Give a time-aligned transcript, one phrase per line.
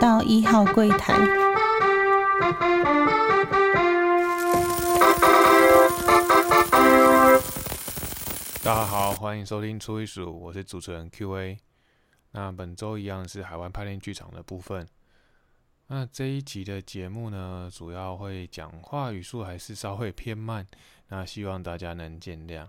[0.00, 1.18] 到一号柜台。
[8.62, 11.58] 大家好，欢迎收听初一数，我是主持人 Q&A。
[12.30, 14.86] 那本周一样是海湾派练剧场的部分。
[15.88, 20.64] 那这一集的节目呢，主要会讲话语速还是稍微偏慢，
[21.08, 22.68] 那希望大家能见谅。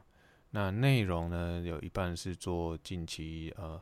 [0.50, 3.80] 那内容呢，有一半是做近期呃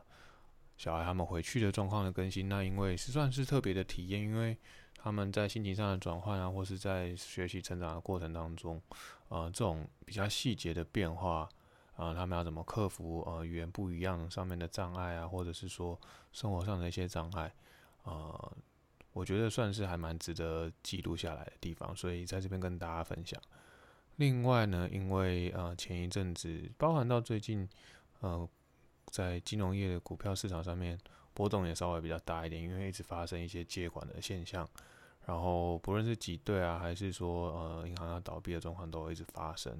[0.78, 2.48] 小孩他们回去的状况的更新。
[2.48, 4.56] 那因为是算是特别的体验，因为
[4.96, 8.80] 他们在心情上的转换啊，或是在学习成长的过程当中，
[9.28, 11.46] 呃，这种比较细节的变化。
[11.98, 16.00] 啊，他们要怎么克服呃语言不一样上面的障碍啊，或者是说
[16.30, 17.52] 生活上的一些障碍，
[18.04, 18.56] 呃，
[19.12, 23.42] 我觉得算是还蛮值得记录下来的地方，所以在这边跟大家分享。
[24.14, 27.68] 另外呢，因为呃前一阵子，包含到最近，
[28.20, 28.48] 呃，
[29.10, 30.98] 在金融业的股票市场上面
[31.34, 34.68] 波动也稍微比较大一点，因为一直发生一些借管的现象，
[35.26, 39.76] 然后不论是挤兑啊，还是说呃银行要倒闭的状况，都一直发生。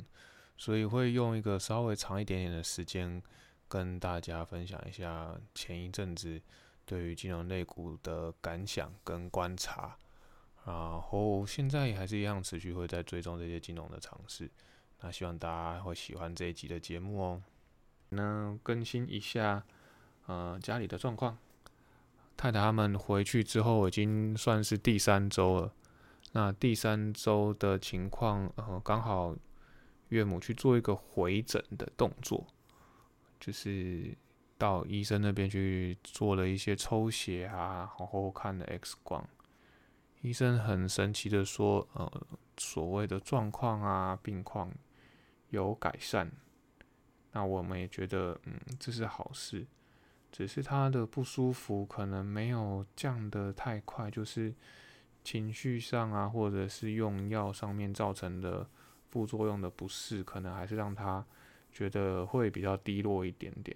[0.56, 3.22] 所以会用一个稍微长一点点的时间，
[3.68, 6.40] 跟大家分享一下前一阵子
[6.84, 9.96] 对于金融类股的感想跟观察，
[10.64, 14.50] 然后现在也还是一样持续会在追踪这些金融的尝试。
[15.00, 17.42] 那希望大家会喜欢这一集的节目哦。
[18.10, 19.64] 那更新一下，
[20.26, 21.36] 呃，家里的状况。
[22.36, 25.72] 太太他们回去之后已经算是第三周了。
[26.32, 29.36] 那第三周的情况，呃，刚好。
[30.10, 32.46] 岳母去做一个回诊的动作，
[33.38, 34.16] 就是
[34.56, 39.22] 到医生那边去做了一些抽血啊，然后看了 X 光。
[40.22, 42.10] 医生很神奇的说，呃，
[42.56, 44.72] 所谓的状况啊，病况
[45.50, 46.32] 有改善。
[47.38, 49.64] 那我们也觉得，嗯，这是好事。
[50.32, 54.52] 只是他的不舒服可能没有降得太快，就是
[55.22, 58.68] 情绪上啊，或者是用药上面造成的。
[59.10, 61.24] 副作用的不适，可能还是让他
[61.72, 63.74] 觉得会比较低落一点点。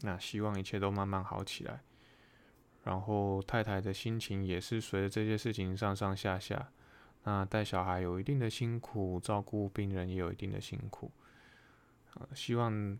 [0.00, 1.80] 那希望一切都慢慢好起来。
[2.82, 6.72] 然后太太的心情也是随着这些事情上上下下。
[7.22, 11.12] 那带小孩有一定的辛苦，照顾病人也有一定的辛苦。
[12.34, 12.98] 希望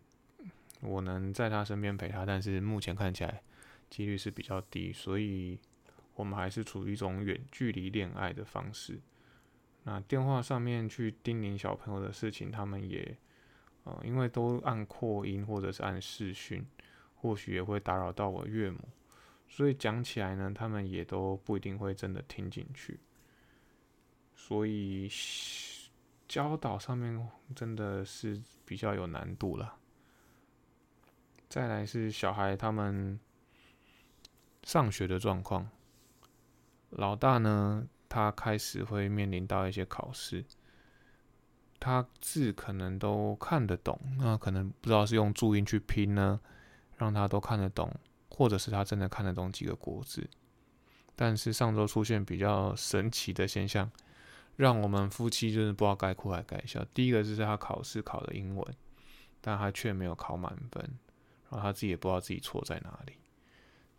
[0.81, 3.41] 我能在他身边陪他，但是目前看起来
[3.89, 5.59] 几率是比较低，所以
[6.15, 8.99] 我们还是处于一种远距离恋爱的方式。
[9.83, 13.17] 那电话上面去叮咛小朋友的事情，他们也，
[13.83, 16.65] 呃，因为都按扩音或者是按视讯，
[17.15, 18.79] 或许也会打扰到我岳母，
[19.49, 22.99] 所以讲起来呢，他们也都不一定会真的听进去，
[24.35, 25.07] 所以
[26.31, 29.75] 教导上面真的是比较有难度了。
[31.49, 33.19] 再来是小孩他们
[34.63, 35.69] 上学的状况，
[36.91, 37.85] 老大呢。
[38.13, 40.43] 他开始会面临到一些考试，
[41.79, 46.41] 他字可能都看得懂，那可能不知道是用注音去拼呢，
[46.97, 47.89] 让他都看得懂，
[48.29, 50.29] 或者是他真的看得懂几个国字。
[51.15, 53.89] 但是上周出现比较神奇的现象，
[54.55, 56.85] 让我们夫妻就是不知道该哭还该笑。
[56.93, 58.75] 第一个就是他考试考的英文，
[59.41, 60.83] 但他却没有考满分，
[61.49, 63.13] 然后他自己也不知道自己错在哪里。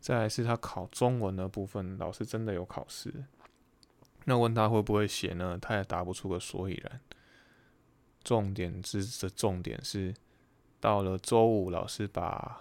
[0.01, 3.25] 再来是他考中文的部分，老师真的有考试。
[4.25, 5.59] 那问他会不会写呢？
[5.61, 7.01] 他也答不出个所以然。
[8.25, 10.15] 重点是的重点是，
[10.79, 12.57] 到了周五，老师把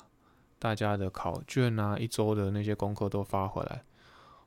[0.57, 3.83] 大家的考卷啊，一周的那些功课都发回来。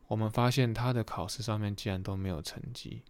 [0.09, 3.03] 我们发现他的考试上面竟然都没有成绩。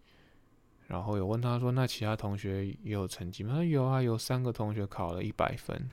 [0.87, 5.89] 然后有问他说：“那其他同学也有成绩吗？”他说：“有啊，有三个同学考了一百分。”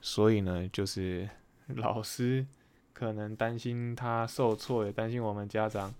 [0.00, 1.28] 所以呢，就是
[1.76, 2.46] 老师
[2.92, 5.94] 可能担心他受挫，也担心我们家长。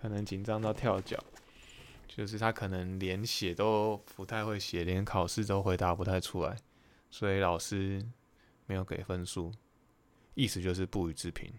[0.00, 1.22] 可能紧张到跳脚，
[2.08, 6.56] 就是他可能连写都不太会写，连考试都回答不太出来，
[7.10, 8.02] 所以老师
[8.64, 9.52] 没有给分数，
[10.32, 11.52] 意思就是不予置评。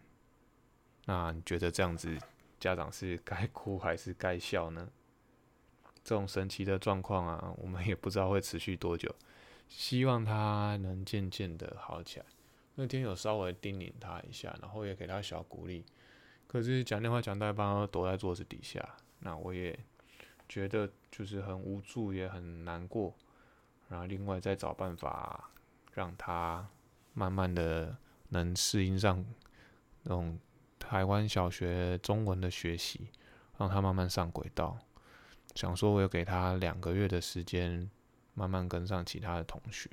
[1.06, 2.18] 那你觉得这样子，
[2.60, 4.90] 家长是该哭还是该笑呢？
[6.04, 9.14] 这种神奇的状况啊，我们也不知道会持续多久，
[9.70, 12.26] 希望他能渐渐的好起来。
[12.76, 15.86] 那天有稍微叮咛他一下，然后也给他小鼓励。
[16.48, 19.78] 可是讲电话讲到一半，躲在桌子底下，那我也
[20.50, 23.14] 觉得就是很无助，也很难过。
[23.90, 25.50] 然后另外再找办法
[25.94, 26.68] 让他
[27.14, 27.96] 慢慢的
[28.30, 29.24] 能适应上
[30.04, 30.40] 那种
[30.80, 33.10] 台湾小学中文的学习，
[33.58, 34.78] 让他慢慢上轨道。
[35.56, 37.90] 想说我有给他两个月的时间，
[38.34, 39.90] 慢慢跟上其他的同学，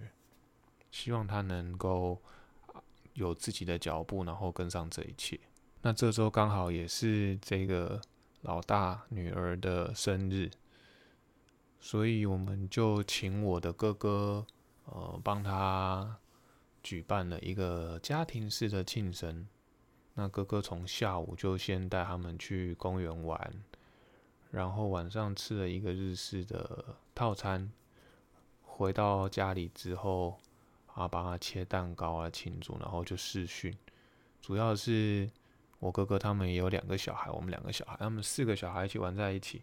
[0.91, 2.21] 希望他能够
[3.15, 5.39] 有自己的脚步，然后跟上这一切。
[5.83, 8.01] 那这周刚好也是这个
[8.43, 10.51] 老大女儿的生日，
[11.81, 14.47] 所以我们就请我的哥哥，
[14.85, 16.19] 呃，帮他
[16.83, 19.47] 举办了一个家庭式的庆生。
[20.15, 23.63] 那哥哥从下午就先带他们去公园玩，
[24.51, 27.71] 然后晚上吃了一个日式的套餐。
[28.63, 30.39] 回到家里之后，
[30.95, 33.77] 啊，帮他切蛋糕啊庆祝，然后就试训。
[34.41, 35.29] 主要是
[35.81, 39.61] 我哥哥他们也有两个小孩，我们两个小孩，他们四个小孩一起玩在一起，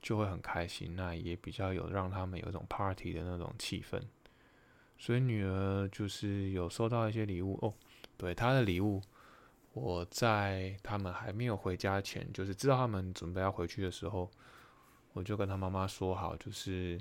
[0.00, 0.96] 就会很开心。
[0.96, 4.00] 那也比较有让他们有一种 party 的那种气氛。
[4.96, 7.74] 所以女儿就是有收到一些礼物哦。
[8.16, 9.02] 对，她的礼物，
[9.72, 14.30] 我在他们还没有回家前，就是知道他们准备要回去的时候，
[15.12, 17.00] 我就跟他妈妈说好，就是。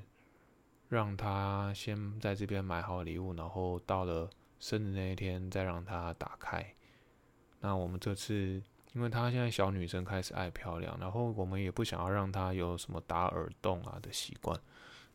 [0.90, 6.66] 让他先在这边买好礼物，然后到了生日那一天再让他打开。
[7.60, 14.58] 那我们这次，因为她现在小女生开始爱漂亮，然后我们也不想要让她有什么打耳洞啊的习惯。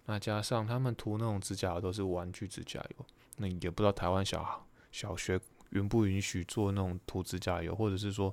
[0.05, 3.07] 那加上他们涂那种指甲油都是玩具指甲油，
[3.39, 5.41] 那也不知道台湾小小学
[5.73, 8.33] 允不允许做那种涂指甲油，或者是说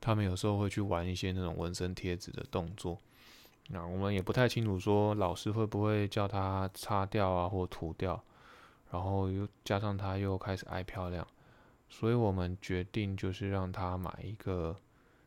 [0.00, 2.98] 他们有时候会去玩一些那种纹身贴纸的动作。
[3.68, 8.22] 那我们也不太清楚，说老师会不会叫他擦掉啊，或涂掉，
[8.92, 11.26] 然后又加上他又开始爱漂亮，
[11.88, 14.76] 所以我们决定就是让他买一个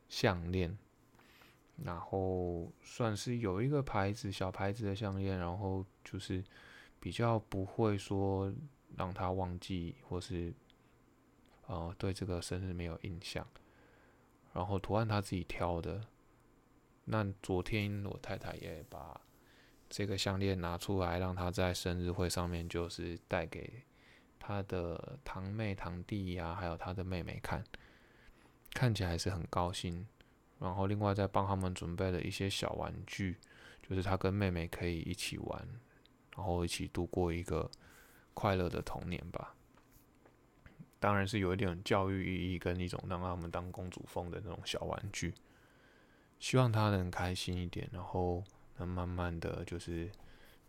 [0.08, 0.78] 项链，
[1.84, 6.42] 然后算是有一个牌子小牌子的项链，然后就是
[7.02, 8.54] 比较不会说
[8.96, 10.54] 让他忘记或是
[11.70, 13.48] 呃对这个生日没有印象，
[14.54, 16.02] 然后图案他自己挑的。
[17.06, 19.22] 那昨天我太太也把
[19.88, 23.84] 这个项链拿出来，让她在生日会上面就是带给
[24.40, 27.64] 她的堂妹、堂弟呀，还有她的妹妹看，
[28.74, 30.08] 看起来是很高兴。
[30.60, 33.38] 然后另外再帮他们准备了一些小玩具，
[33.82, 35.68] 就是她跟妹妹可以一起玩，
[36.36, 37.70] 然后一起度过一个
[38.34, 39.56] 快乐的童年吧。
[41.00, 45.34] 当然是有一点教育意义跟一种让他们当公主风的那种小玩具。
[46.40, 48.44] 希望他能开心一点，然后
[48.78, 50.10] 能慢慢的就是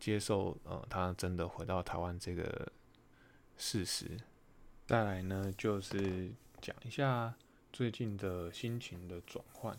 [0.00, 2.72] 接受，呃，他真的回到台湾这个
[3.56, 4.18] 事实。
[4.86, 7.32] 再来呢，就是讲一下
[7.72, 9.78] 最近的心情的转换，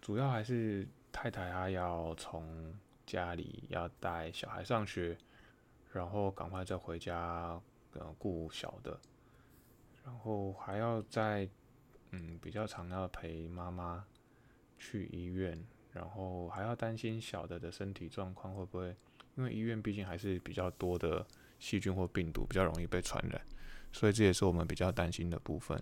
[0.00, 2.72] 主要还是太太她要从
[3.04, 5.18] 家里要带小孩上学，
[5.92, 7.60] 然后赶快再回家，
[7.94, 9.00] 呃，顾小的，
[10.04, 11.48] 然后还要在，
[12.10, 14.04] 嗯，比较常要陪妈妈。
[14.76, 15.58] 去医院，
[15.92, 18.94] 然后还要担心小的的身体状况会不会，
[19.34, 21.26] 因为医院毕竟还是比较多的
[21.58, 23.40] 细菌或病毒，比较容易被传染，
[23.92, 25.80] 所以这也是我们比较担心的部分。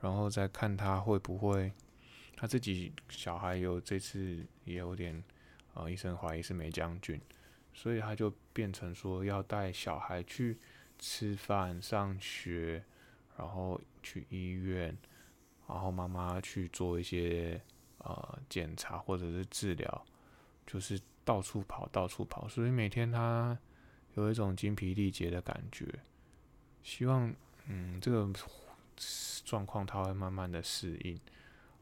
[0.00, 1.72] 然后再看他会不会，
[2.34, 5.22] 他自己小孩有这次也有点，
[5.74, 7.20] 呃，医生怀疑是梅将军，
[7.72, 10.58] 所以他就变成说要带小孩去
[10.98, 12.82] 吃饭、上学，
[13.36, 14.96] 然后去医院，
[15.68, 17.60] 然后妈妈去做一些。
[18.04, 20.04] 呃，检查或者是治疗，
[20.66, 23.56] 就是到处跑，到处跑，所以每天他
[24.14, 25.86] 有一种精疲力竭的感觉。
[26.82, 27.32] 希望，
[27.68, 28.28] 嗯，这个
[29.44, 31.16] 状况他会慢慢的适应，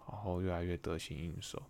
[0.06, 1.62] 然后越来越得心应手。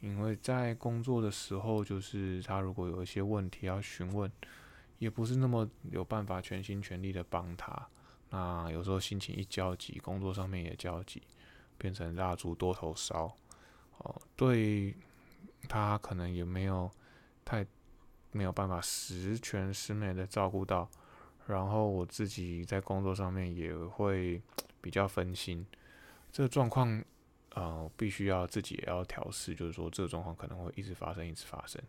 [0.00, 4.28] 因为在工作的时候，就是他如果有一些问题要询问，
[4.98, 7.88] 也不是那么有办法全心全力的帮他。
[8.36, 11.22] 那有时候心情一焦急，工作上面也焦急，
[11.78, 13.32] 变成蜡烛多头烧。
[13.98, 14.92] 哦，对
[15.68, 16.90] 他可能也没有
[17.44, 17.64] 太
[18.32, 20.90] 没有办法十全十美的照顾到，
[21.46, 24.42] 然后我自己在工作上面也会
[24.80, 25.64] 比较分心，
[26.32, 27.00] 这个状况
[27.54, 31.80] 呃必须要自己也要调试，就是说这个状况可能会一直发生，一直发生。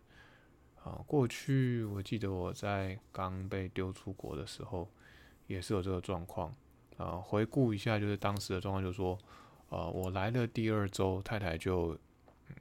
[0.84, 4.88] 啊，过去我记得我在刚被丢出国的时候
[5.46, 6.54] 也是有这个状况，
[6.96, 9.18] 啊，回顾一下就是当时的状况，就是说。
[9.68, 11.98] 呃，我来的第二周，太太就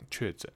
[0.10, 0.52] 确诊，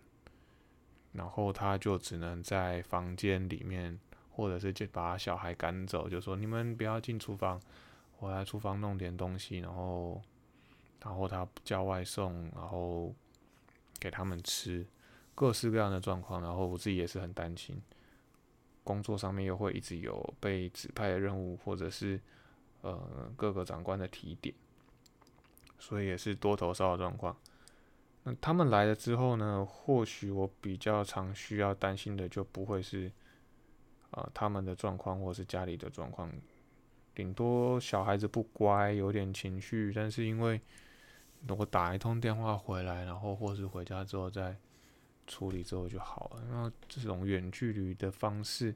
[1.12, 4.00] 然后他就只能在房间里面，
[4.32, 7.62] 或者是就把小孩赶走，就说你们不要进厨房，
[8.18, 10.20] 我来厨房弄点东西，然后，
[11.04, 13.14] 然后他叫外送，然后
[14.00, 14.84] 给他们吃，
[15.36, 17.80] 各式各样的状况，然后我自己也是很担心，
[18.90, 22.20] 工作上面又会一直有被指派的任务，或者是
[22.82, 24.56] 呃各个长官的提点。
[25.78, 27.38] 所以也是多头烧的状况。
[28.24, 29.64] 那他们来了之后呢？
[29.64, 33.12] 或许我比较常需要担心的就不会是
[34.10, 36.32] 啊他们的状况，或是家里的状况。
[37.16, 40.60] 顶多小孩子不乖，有点情绪，但是因为
[41.48, 44.58] 我打一通电话回来，然后或是回家之后再
[45.30, 46.46] 处理之后就好了。
[46.50, 48.76] 然后这种远距离的方式，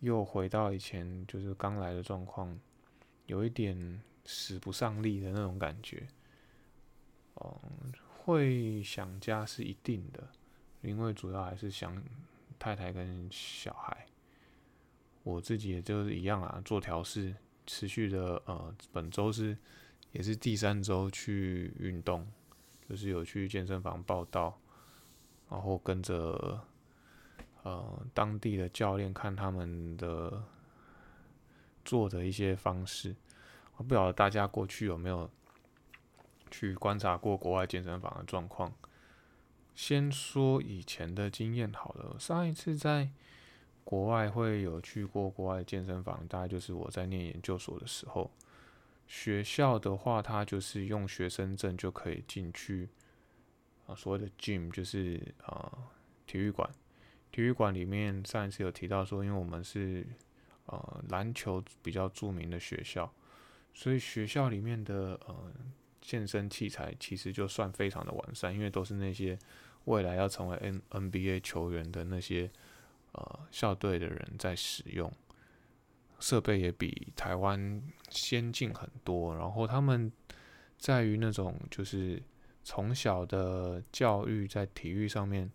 [0.00, 2.60] 又回到以前就是刚来的状况，
[3.24, 6.06] 有一点使不上力的那种感觉。
[7.36, 10.28] 嗯，会想家是一定的，
[10.82, 12.02] 因为主要还是想
[12.58, 14.06] 太太跟小孩。
[15.22, 19.56] 我自己也就是一样啊，做调试，持续的呃，本周是
[20.10, 22.26] 也是第三周去运动，
[22.88, 24.58] 就是有去健身房报道，
[25.52, 26.58] 然后跟着
[27.62, 30.42] 呃当地的教练看他们的
[31.84, 33.14] 做的一些方式。
[33.76, 35.30] 我不晓得大家过去有没有
[36.50, 38.72] 去观察过国外健身房的状况。
[39.74, 43.10] 先说以前的经验好了，上一次在。
[43.84, 48.30] 国外会有去过国外健身房，大概就是我在念研究所的时候。
[49.08, 52.88] 学校的话，它就是用学生证就可以进去
[53.94, 55.72] 所谓的 gym 就是啊
[56.26, 56.68] 体育馆。
[57.30, 60.06] 体育馆里面上一次有提到说，因为我们是
[60.66, 63.12] 呃篮球比较著名的学校，
[63.72, 65.52] 所以学校里面的呃
[66.00, 69.38] 健身器材其实就算非常的完善，因为都是那些
[69.84, 72.50] 未来要成为 N NBA 球员的那些。
[73.14, 75.12] 呃，校队的人在使用
[76.18, 80.10] 设备也比台湾先进很多，然后他们
[80.78, 82.22] 在于那种就是
[82.64, 85.50] 从小的教育在体育上面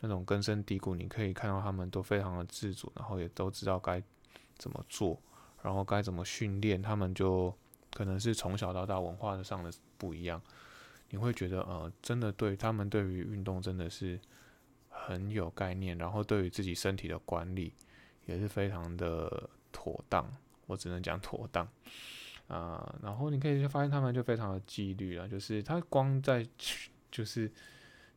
[0.00, 4.02] 那种根深蒂固，你可以看到他们都非常的自主，然后也都知道该
[4.56, 5.20] 怎么做，
[5.62, 7.54] 然后该怎么训练，他们就
[7.92, 10.40] 可能是从小到大文化上的不一样，
[11.10, 14.20] 你会觉得呃，真的对他们对于运动真的是。
[14.98, 17.72] 很有概念，然后对于自己身体的管理
[18.24, 20.26] 也是非常的妥当，
[20.66, 21.68] 我只能讲妥当
[22.48, 22.94] 啊。
[23.02, 26.46] 然后你可以发现他们就非常的纪律了，就是他光在
[27.10, 27.50] 就是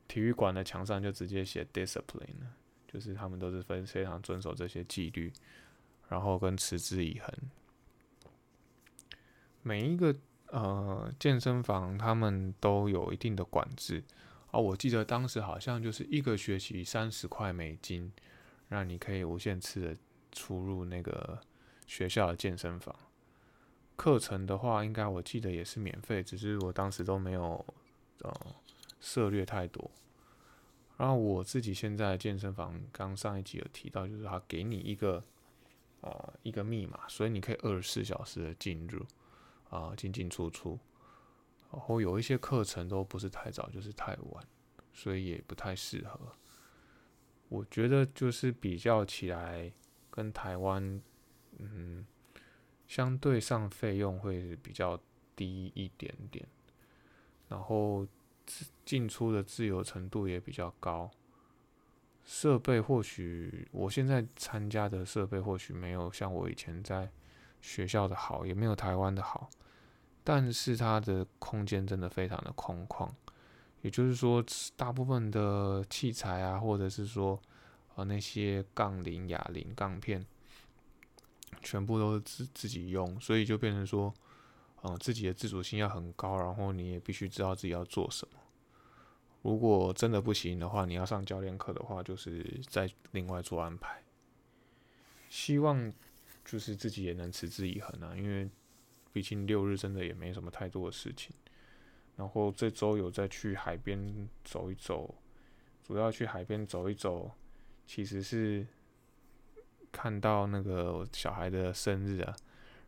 [0.07, 2.53] 体育馆的墙上就直接写 discipline 了，
[2.87, 5.31] 就是他们都是非非常遵守这些纪律，
[6.07, 7.33] 然后跟持之以恒。
[9.61, 10.15] 每一个
[10.47, 14.03] 呃健身房他们都有一定的管制。
[14.51, 18.11] 哦，我记得当时好像就是一个学期三十块美金，
[18.67, 19.97] 让你可以无限次的
[20.31, 21.39] 出入那个
[21.85, 22.95] 学校的健身房。
[23.99, 27.65] 课程的话，应该我记得也是免费，只是我当时都没有
[28.21, 28.33] 呃
[29.01, 29.91] 涉略太多。
[30.95, 35.21] 然后我自己现在健身房刚上一集有提到，就是他给你一个
[35.99, 39.05] 呃一个密码，所以你可以二十四小时的进入
[39.69, 40.79] 啊进进出出。
[41.69, 44.41] 然后有一些课程都不是太早就是太晚，
[44.93, 46.17] 所以也不太适合。
[47.49, 49.69] 我觉得就是比较起来，
[50.09, 51.01] 跟台湾，
[51.57, 52.05] 嗯，
[52.89, 54.99] 相对上费用会比较
[55.35, 56.45] 低一点点，
[57.47, 58.05] 然后
[58.83, 61.09] 进出的自由程度也比较高。
[62.25, 67.09] 设备或许我现在参加的设备或许没有像我以前在
[67.61, 69.49] 学校的好，也没有台湾的好。
[70.23, 73.09] 但是它的空间真的非常的空旷，
[73.81, 74.43] 也就是说，
[74.75, 77.39] 大部分的器材啊，或者是说，
[77.95, 80.23] 呃，那些杠铃、哑铃、杠片，
[81.61, 84.13] 全部都是自自己用，所以就变成说，
[84.83, 88.39] 嗯，自己的自主性要很高，然后你也必须知道自己要做什么。
[89.41, 94.03] 如果真的不行的话，你要上教练课的话，就是再另外做安排。
[95.29, 95.91] 希望
[96.43, 98.49] 就是自己也能持之以恒啊，因为。
[99.11, 101.35] 毕竟六日真的也没什么太多的事情，
[102.15, 105.15] 然后这周有再去海边走一走，
[105.83, 107.31] 主要去海边走一走，
[107.87, 108.65] 其实是
[109.91, 112.35] 看到那个小孩的生日啊，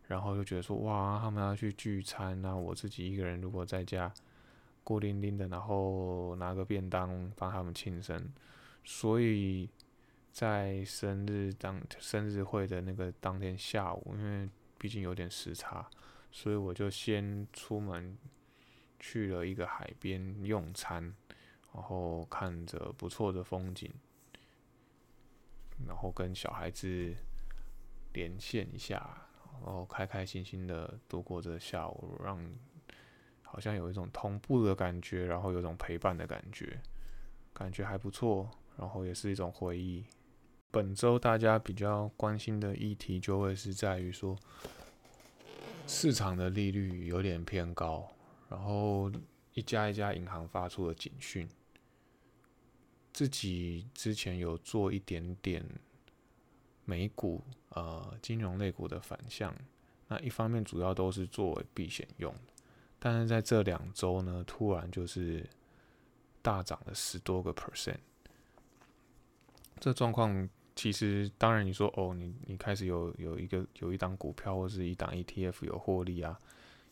[0.08, 4.14] 然后就觉得说哇，他们要去聚餐，那我自己一个人如果在家
[4.84, 8.32] 孤零零的，然后拿个便当帮他们庆生，
[8.84, 9.70] 所以
[10.32, 15.88] 在生日当生日会的那个当天下午，因为毕竟有点时差。
[16.34, 18.18] 所以我就先出门
[19.02, 21.14] 去了一个海边用餐，
[21.74, 23.92] 然后看着不错的风景，
[25.88, 27.14] 然后跟小孩子
[28.14, 29.28] 连线一下，
[29.64, 32.40] 然后开开心心的度过这下午，让
[33.42, 36.80] 好像有一种同步的感觉，然后有种陪伴的感觉，
[37.54, 40.06] 感觉还不错，然后也是一种回忆。
[40.72, 44.38] 本周大家比较关心的议题就会是在于说。
[45.88, 48.10] 市场的利率有点偏高，
[48.48, 49.12] 然后
[49.54, 51.46] 一家一家银行发出了警讯。
[53.22, 55.64] 自己之前有做一点点
[56.86, 59.56] 美股呃金融类股的反向，
[60.08, 62.34] 那一方面主要都是作为避险用，
[62.98, 65.48] 但是在这两周呢，突然就是
[66.42, 68.00] 大涨了十多个 percent。
[69.80, 76.40] 这状况其实，当然你说哦，你你开始有有一个有一档股票或是一档 ETF 有获利啊，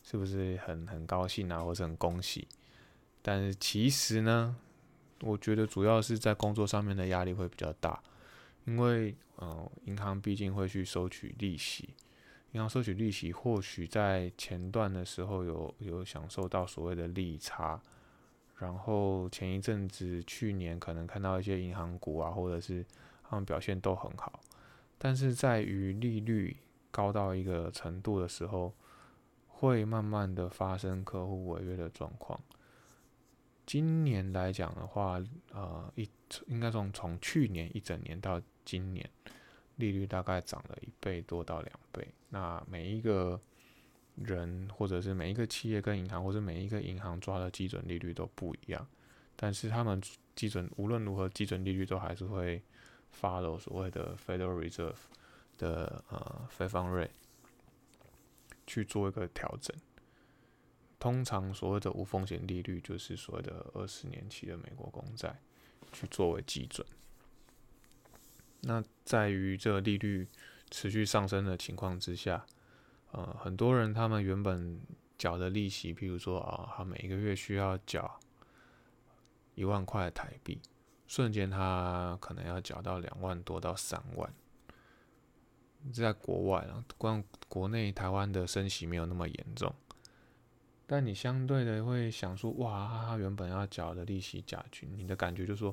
[0.04, 2.46] 是不是很很高兴啊，或者很恭喜？
[3.20, 4.56] 但是其实呢，
[5.20, 8.02] 我觉得主要是在工作上面的压力会比较大，
[8.64, 11.90] 因为呃，银行毕竟会去收取利息。
[12.52, 17.80] 银行收取利息，或许在前段的时候有有享受到所谓的利差，
[18.56, 22.84] 然后前一阵子去年可能看到一些银行股啊，或者是
[23.22, 24.40] 他们表现都很好，
[24.98, 26.56] 但是在于利率
[26.90, 28.74] 高到一个程度的时候，
[29.46, 32.40] 会慢慢的发生客户违约的状况。
[33.70, 35.22] 今年来讲的话，
[35.52, 36.10] 呃，一
[36.48, 39.08] 应该从从去年一整年到今年。
[39.76, 43.40] 利率大概涨了一倍多到两倍，那每一个
[44.16, 48.84] 人或者是每一个企业跟银行，或者每一个银行抓的基准利率都不一样，
[49.36, 50.02] 但是他们
[50.34, 52.60] 基准无论如何基准利率都还是会
[53.22, 54.96] follow 所谓的 Federal Reserve
[55.58, 57.10] 的呃 Fed Fund Rate
[58.66, 59.74] 去做一个调整。
[61.00, 65.40] 通常所谓的无风险利率就是所谓的二十年期的美国公债
[65.92, 66.86] 去作为基准。
[68.60, 70.28] 那在于这个利率
[70.70, 72.44] 持续上升的情况之下，
[73.12, 74.78] 呃，很多人他们原本
[75.16, 78.20] 缴的利息，譬如说啊，他每一个月需要缴
[79.54, 80.60] 一万块台币，
[81.06, 84.30] 瞬间他可能要缴到两万多到三万。
[85.94, 89.74] 在国外啊，光国内台湾的升息没有那么严重，
[90.90, 95.72] 但你相对的会想说，哇，他原本要缴的利息加均，你的感觉就说。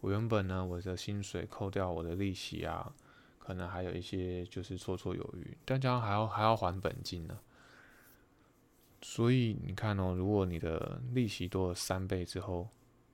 [0.00, 2.94] 我原本呢，我的薪水扣掉我的利息啊，
[3.38, 7.36] 可能还有一些就是绰绰有余，但这样还要还要还本金呢。
[9.02, 12.68] 所以你看哦，如果你的利息多了三倍之后，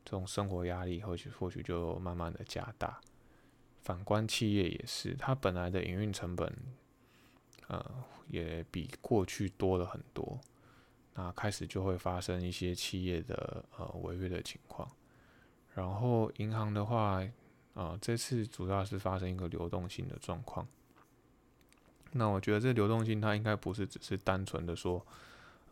[0.04, 3.00] 这种生活压力或许或许就慢慢的加大。
[3.82, 6.52] 反观企业也是，它本来的营运成本，
[7.68, 10.38] 呃，也比过去多了很多，
[11.14, 14.88] 那开始就会发生一些企业的呃违约的情况。
[15.74, 17.20] 然后银行的话，
[17.74, 20.66] 啊，这次主要是发生一个流动性的状况。
[22.12, 25.04] 那我觉得这流动性它应该不是只是单纯的说，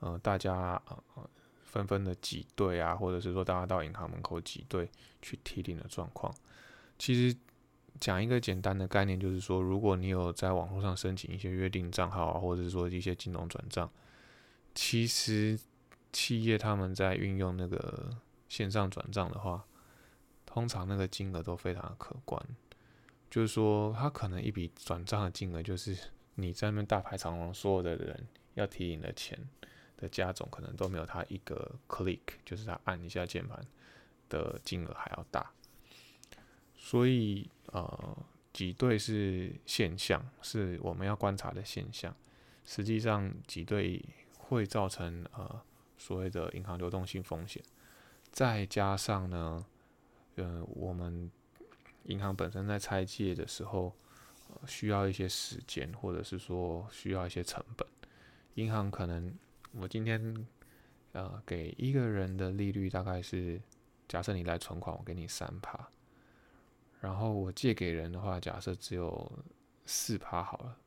[0.01, 0.83] 呃，大家啊
[1.15, 1.31] 呃
[1.65, 4.89] 纷纷的挤兑啊，或者是说大家到银行门口挤兑
[5.21, 6.35] 去提领的状况。
[6.99, 7.37] 其实
[8.01, 13.89] 讲一个简单的概念，就是说，如果你有在网络上申请一些约定账号啊，或者是说一些金融转账，
[14.75, 15.59] 其实
[16.13, 18.17] 企业他们在运用那个
[18.49, 19.65] 线上转账的话，
[20.47, 22.43] 通常那个金额都非常的可观，
[23.31, 25.97] 就是说，他可能一笔转账的金额，就是
[26.35, 29.39] 你在那边大排长龙，所有的人要提领的钱
[29.97, 33.65] 的加总，可能都没有他一个 click，就是他按一下键盘
[34.29, 35.51] 的金额还要大。
[36.77, 38.17] 所以，呃，
[38.53, 42.15] 挤兑是现象，是我们要观察的现象。
[42.65, 44.05] 实际上，挤兑
[44.53, 45.63] 会造成呃
[45.97, 47.63] 所谓的银行流动性风险，
[48.31, 49.65] 再加上呢。
[50.37, 51.31] 呃，我们
[52.05, 53.95] 银行本身在拆借的时候，
[54.67, 57.87] 需要一些时间，或者是说需要一些成本。
[58.55, 59.31] 银行可能
[59.73, 60.47] 我今天
[61.13, 63.61] 呃给一个人的利率大概是，
[64.09, 65.87] 假设你来存款，我给你三趴，
[66.99, 69.31] 然后我借给人的话，假设只有
[69.85, 70.79] 四趴好了。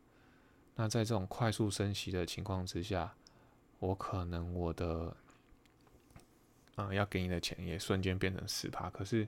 [0.74, 3.16] 那在这种快速升息的情况之下，
[3.80, 5.16] 我可能我的
[6.76, 8.90] 啊，要给你的钱也瞬间变成十趴。
[8.90, 9.28] 可是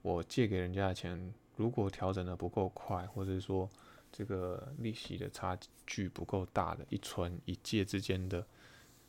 [0.00, 3.70] 我借给人家的钱，如果调整的不够快，或者说
[4.10, 8.44] 这个利息的差距不够大的，一存一借之间的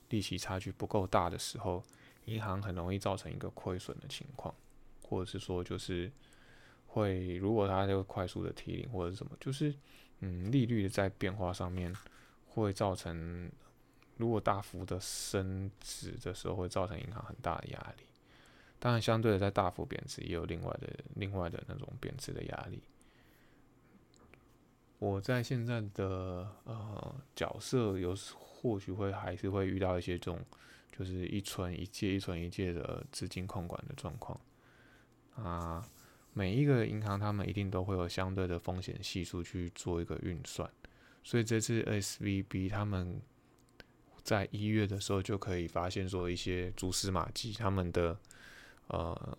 [0.10, 1.84] 利息差距不够大的时候，
[2.26, 4.54] 银行很容易造成一个亏损的情况，
[5.02, 6.12] 或者是说就是
[6.88, 9.74] 会，如果它就快速的提领或者是什么，就是
[10.20, 11.94] 嗯利率的在变化上面
[12.46, 13.52] 会造成。
[14.18, 18.04] 如果大幅的升值的时候，会造成银行很大的压力。
[18.78, 22.84] 当然，相对的，在大幅贬值也有另外的、另外的那种贬值的压力。
[25.00, 30.40] 我在现在的呃角色，有或许会还是会遇到一些这种，
[30.92, 34.40] 就是一存一借、一存一借的资金控管的状况。
[35.36, 35.84] 啊，
[36.34, 40.70] 每一个银行他们一定都会有相对的风险系数去做一个运算，
[41.24, 43.20] 所以这次 S V B 他们。
[44.24, 48.18] 在一月的时候就可以发现说一些蛛丝马迹，他们的
[48.88, 49.38] 呃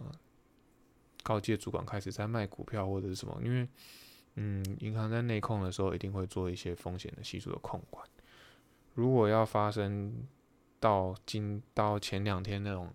[1.23, 3.66] 高阶主管开始在卖股票或者是什么，因为
[4.35, 8.07] 嗯银行在内控的时候一定会做一些风险的系数的控管，
[8.92, 10.27] 如果要发生
[10.79, 12.92] 到今到前两天那种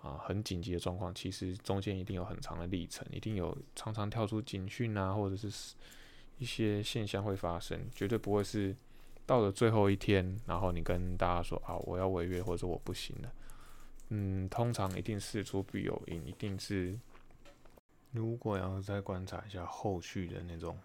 [0.00, 5.74] 啊很紧急的状况，其实中间一定有很长的历程，一定有常常跳出警讯啊，或者是
[6.38, 8.74] 一些现象会发生，绝对不会是
[9.30, 13.32] 到了最后一天，然后你跟大家说啊我要违约或者我不行了。
[14.08, 16.98] 嗯，通常一定事出必有因，一定是
[18.10, 20.76] 如果要再观察一下后续的那种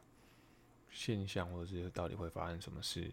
[0.91, 3.11] 现象，或者是到底会发生什么事，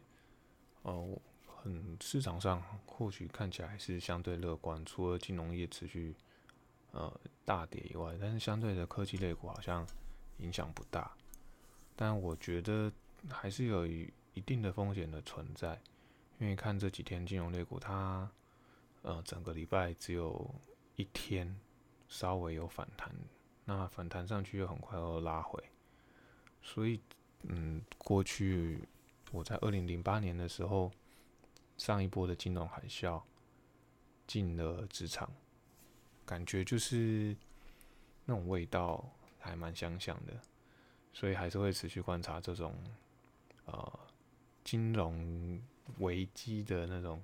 [0.83, 1.17] 哦。
[1.63, 6.15] 很，市场上或许看起来是相对乐观，除了金融业持续
[6.91, 7.11] 呃
[7.47, 9.87] 大跌以外，但是相对的科技类股好像
[10.41, 11.11] 影响不大。
[11.97, 12.93] 但我觉得
[13.31, 15.81] 还是有一一定的风险的存在，
[16.39, 18.31] 因为看这几天金融类股它
[19.03, 20.55] 呃整个礼拜只有
[20.97, 21.59] 一天
[22.09, 23.15] 稍微有反弹，
[23.65, 25.63] 那反弹上去又很快又拉回，
[26.63, 27.01] 所以
[27.43, 28.87] 嗯，过去
[29.31, 30.91] 我在二零零八年的时候。
[31.79, 33.21] 上一波的金融海啸
[34.27, 35.29] 进了职场，
[36.25, 37.35] 感觉就是
[38.25, 39.05] 那种味道
[39.41, 40.41] 还蛮相像的，
[41.13, 42.77] 所以还是会持续观察这种
[43.65, 43.99] 呃
[44.65, 45.61] 金融
[45.99, 47.23] 危机的那种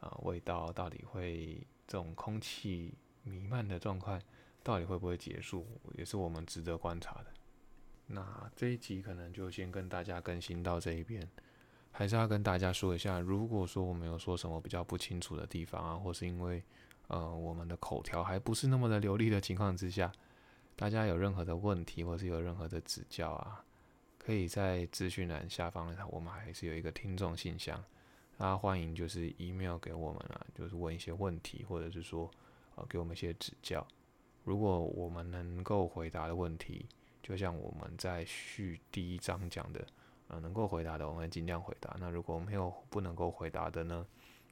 [0.00, 4.20] 啊味道，到底会这种空气弥漫的状况
[4.62, 7.26] 到底会不会结束，也是我们值得观察的。
[8.08, 11.28] 那这一集可能就先跟大家更新到这一边。
[11.90, 16.62] 还是要跟大家说一下，如果说我们有说什么比较不清楚的地方啊，或是因为
[17.08, 20.12] 呃我们的口条还不是那么的流利的情况之下，
[20.76, 23.64] 大家有任何的问题或是有任何的指教啊，
[24.26, 27.80] 可以在资讯栏下方，我们还是有一个听众信箱，
[28.36, 32.28] 大家欢迎就是 email 给我们啊，就是问一些问题，或者是说
[32.74, 33.86] 呃给我们一些指教。
[34.42, 36.84] 如果我们能够回答的问题，
[37.22, 39.86] 就像我们在序第一章讲的。
[40.26, 41.96] 呃，能够回答的，我们尽量回答。
[42.00, 44.04] 那如果没有不能够回答的呢？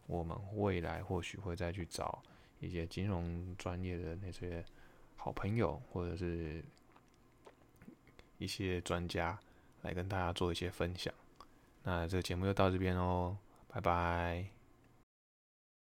[0.07, 2.23] 我们未来或许会再去找
[2.61, 4.65] 一些金融专业的那些
[5.17, 6.65] 好朋友，或者是
[8.39, 9.37] 一些专家
[9.85, 11.15] 来跟大家做一些分享。
[11.85, 13.37] 那这个节目就到这边喽，
[13.69, 14.54] 拜拜。